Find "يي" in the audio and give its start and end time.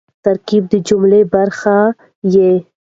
2.33-2.51